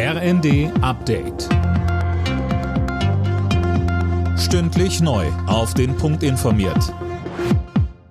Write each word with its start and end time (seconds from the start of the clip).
RND 0.00 0.70
Update. 0.80 1.48
Stündlich 4.38 5.00
neu. 5.00 5.26
Auf 5.48 5.74
den 5.74 5.96
Punkt 5.96 6.22
informiert. 6.22 6.94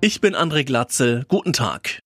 Ich 0.02 0.20
bin 0.20 0.36
André 0.36 0.66
Glatzel. 0.66 1.24
Guten 1.30 1.54
Tag. 1.54 2.00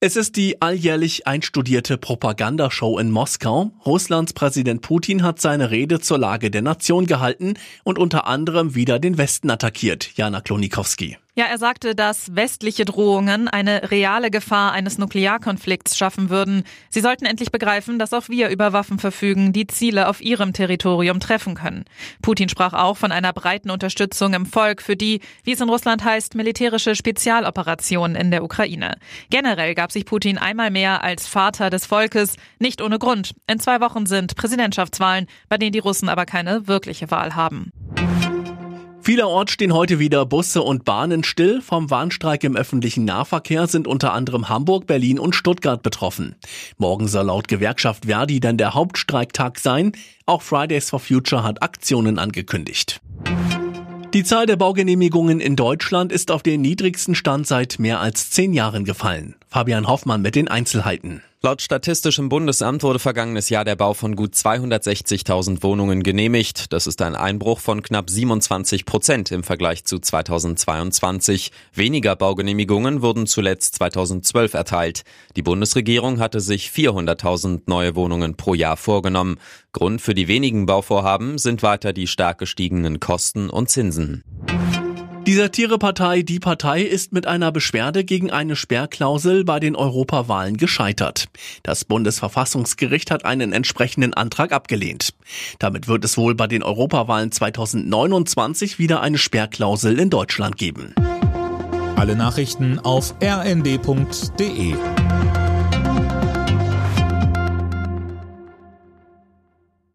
Es 0.00 0.16
ist 0.16 0.34
die 0.34 0.60
alljährlich 0.60 1.28
einstudierte 1.28 1.98
Propagandashow 1.98 2.98
in 2.98 3.12
Moskau. 3.12 3.70
Russlands 3.86 4.32
Präsident 4.32 4.82
Putin 4.82 5.22
hat 5.22 5.40
seine 5.40 5.70
Rede 5.70 6.00
zur 6.00 6.18
Lage 6.18 6.50
der 6.50 6.62
Nation 6.62 7.06
gehalten 7.06 7.54
und 7.84 8.00
unter 8.00 8.26
anderem 8.26 8.74
wieder 8.74 8.98
den 8.98 9.18
Westen 9.18 9.50
attackiert. 9.50 10.16
Jana 10.16 10.40
Klonikowski. 10.40 11.16
Ja, 11.38 11.44
er 11.44 11.58
sagte, 11.58 11.94
dass 11.94 12.34
westliche 12.34 12.86
Drohungen 12.86 13.46
eine 13.46 13.90
reale 13.90 14.30
Gefahr 14.30 14.72
eines 14.72 14.96
Nuklearkonflikts 14.96 15.98
schaffen 15.98 16.30
würden. 16.30 16.64
Sie 16.88 17.02
sollten 17.02 17.26
endlich 17.26 17.52
begreifen, 17.52 17.98
dass 17.98 18.14
auch 18.14 18.30
wir 18.30 18.48
über 18.48 18.72
Waffen 18.72 18.98
verfügen, 18.98 19.52
die 19.52 19.66
Ziele 19.66 20.08
auf 20.08 20.22
ihrem 20.22 20.54
Territorium 20.54 21.20
treffen 21.20 21.54
können. 21.54 21.84
Putin 22.22 22.48
sprach 22.48 22.72
auch 22.72 22.96
von 22.96 23.12
einer 23.12 23.34
breiten 23.34 23.68
Unterstützung 23.68 24.32
im 24.32 24.46
Volk 24.46 24.80
für 24.80 24.96
die, 24.96 25.20
wie 25.44 25.52
es 25.52 25.60
in 25.60 25.68
Russland 25.68 26.04
heißt, 26.04 26.36
militärische 26.36 26.94
Spezialoperationen 26.94 28.16
in 28.16 28.30
der 28.30 28.42
Ukraine. 28.42 28.96
Generell 29.28 29.74
gab 29.74 29.92
sich 29.92 30.06
Putin 30.06 30.38
einmal 30.38 30.70
mehr 30.70 31.04
als 31.04 31.26
Vater 31.26 31.68
des 31.68 31.84
Volkes, 31.84 32.36
nicht 32.60 32.80
ohne 32.80 32.98
Grund. 32.98 33.34
In 33.46 33.60
zwei 33.60 33.82
Wochen 33.82 34.06
sind 34.06 34.36
Präsidentschaftswahlen, 34.36 35.26
bei 35.50 35.58
denen 35.58 35.72
die 35.72 35.80
Russen 35.80 36.08
aber 36.08 36.24
keine 36.24 36.66
wirkliche 36.66 37.10
Wahl 37.10 37.34
haben. 37.34 37.72
Vielerorts 39.06 39.52
stehen 39.52 39.72
heute 39.72 40.00
wieder 40.00 40.26
Busse 40.26 40.62
und 40.62 40.84
Bahnen 40.84 41.22
still. 41.22 41.62
Vom 41.62 41.90
Warnstreik 41.90 42.42
im 42.42 42.56
öffentlichen 42.56 43.04
Nahverkehr 43.04 43.68
sind 43.68 43.86
unter 43.86 44.12
anderem 44.12 44.48
Hamburg, 44.48 44.88
Berlin 44.88 45.20
und 45.20 45.36
Stuttgart 45.36 45.80
betroffen. 45.80 46.34
Morgen 46.76 47.06
soll 47.06 47.26
laut 47.26 47.46
Gewerkschaft 47.46 48.06
Verdi 48.06 48.40
dann 48.40 48.58
der 48.58 48.74
Hauptstreiktag 48.74 49.60
sein. 49.60 49.92
Auch 50.26 50.42
Fridays 50.42 50.90
for 50.90 50.98
Future 50.98 51.44
hat 51.44 51.62
Aktionen 51.62 52.18
angekündigt. 52.18 53.00
Die 54.12 54.24
Zahl 54.24 54.46
der 54.46 54.56
Baugenehmigungen 54.56 55.38
in 55.38 55.54
Deutschland 55.54 56.10
ist 56.10 56.32
auf 56.32 56.42
den 56.42 56.60
niedrigsten 56.60 57.14
Stand 57.14 57.46
seit 57.46 57.78
mehr 57.78 58.00
als 58.00 58.30
zehn 58.30 58.52
Jahren 58.52 58.84
gefallen. 58.84 59.36
Fabian 59.46 59.86
Hoffmann 59.86 60.20
mit 60.20 60.34
den 60.34 60.48
Einzelheiten. 60.48 61.22
Laut 61.46 61.62
Statistischem 61.62 62.28
Bundesamt 62.28 62.82
wurde 62.82 62.98
vergangenes 62.98 63.50
Jahr 63.50 63.64
der 63.64 63.76
Bau 63.76 63.94
von 63.94 64.16
gut 64.16 64.34
260.000 64.34 65.62
Wohnungen 65.62 66.02
genehmigt. 66.02 66.72
Das 66.72 66.88
ist 66.88 67.00
ein 67.02 67.14
Einbruch 67.14 67.60
von 67.60 67.82
knapp 67.82 68.10
27 68.10 68.84
Prozent 68.84 69.30
im 69.30 69.44
Vergleich 69.44 69.84
zu 69.84 70.00
2022. 70.00 71.52
Weniger 71.72 72.16
Baugenehmigungen 72.16 73.00
wurden 73.00 73.28
zuletzt 73.28 73.76
2012 73.76 74.54
erteilt. 74.54 75.04
Die 75.36 75.42
Bundesregierung 75.42 76.18
hatte 76.18 76.40
sich 76.40 76.70
400.000 76.70 77.60
neue 77.66 77.94
Wohnungen 77.94 78.36
pro 78.36 78.54
Jahr 78.54 78.76
vorgenommen. 78.76 79.38
Grund 79.70 80.02
für 80.02 80.14
die 80.14 80.26
wenigen 80.26 80.66
Bauvorhaben 80.66 81.38
sind 81.38 81.62
weiter 81.62 81.92
die 81.92 82.08
stark 82.08 82.38
gestiegenen 82.38 82.98
Kosten 82.98 83.50
und 83.50 83.70
Zinsen. 83.70 84.24
Die 85.26 85.34
Satirepartei 85.34 86.22
Die 86.22 86.38
Partei 86.38 86.82
ist 86.82 87.12
mit 87.12 87.26
einer 87.26 87.50
Beschwerde 87.50 88.04
gegen 88.04 88.30
eine 88.30 88.54
Sperrklausel 88.54 89.42
bei 89.42 89.58
den 89.58 89.74
Europawahlen 89.74 90.56
gescheitert. 90.56 91.24
Das 91.64 91.84
Bundesverfassungsgericht 91.84 93.10
hat 93.10 93.24
einen 93.24 93.52
entsprechenden 93.52 94.14
Antrag 94.14 94.52
abgelehnt. 94.52 95.14
Damit 95.58 95.88
wird 95.88 96.04
es 96.04 96.16
wohl 96.16 96.36
bei 96.36 96.46
den 96.46 96.62
Europawahlen 96.62 97.32
2029 97.32 98.78
wieder 98.78 99.00
eine 99.00 99.18
Sperrklausel 99.18 99.98
in 99.98 100.10
Deutschland 100.10 100.58
geben. 100.58 100.94
Alle 101.96 102.14
Nachrichten 102.14 102.78
auf 102.78 103.16
rnd.de 103.20 104.74